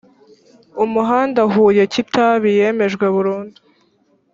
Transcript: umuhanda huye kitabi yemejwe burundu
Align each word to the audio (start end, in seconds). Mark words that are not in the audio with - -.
umuhanda 0.83 1.41
huye 1.53 1.83
kitabi 1.93 2.49
yemejwe 2.59 3.05
burundu 3.15 3.59